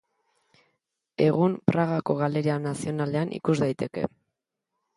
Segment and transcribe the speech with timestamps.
[1.25, 4.09] Egun Pragako Galeria Nazionalean ikus daiteke.